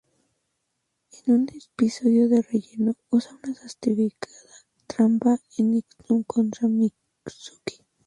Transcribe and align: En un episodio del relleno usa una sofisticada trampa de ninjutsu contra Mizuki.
En 1.27 1.33
un 1.35 1.49
episodio 1.49 2.27
del 2.27 2.41
relleno 2.41 2.95
usa 3.11 3.37
una 3.43 3.53
sofisticada 3.53 4.49
trampa 4.87 5.37
de 5.55 5.63
ninjutsu 5.63 6.23
contra 6.25 6.67
Mizuki. 6.67 7.85